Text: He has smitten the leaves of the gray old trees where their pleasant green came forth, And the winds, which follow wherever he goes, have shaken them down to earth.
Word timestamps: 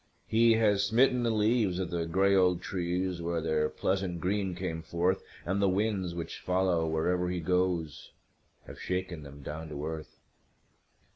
He 0.25 0.53
has 0.53 0.83
smitten 0.83 1.21
the 1.21 1.29
leaves 1.29 1.77
of 1.77 1.91
the 1.91 2.07
gray 2.07 2.33
old 2.35 2.59
trees 2.63 3.21
where 3.21 3.39
their 3.39 3.69
pleasant 3.69 4.19
green 4.19 4.55
came 4.55 4.81
forth, 4.81 5.21
And 5.45 5.61
the 5.61 5.69
winds, 5.69 6.15
which 6.15 6.39
follow 6.39 6.87
wherever 6.87 7.29
he 7.29 7.39
goes, 7.39 8.09
have 8.65 8.81
shaken 8.81 9.21
them 9.21 9.43
down 9.43 9.69
to 9.69 9.85
earth. 9.85 10.17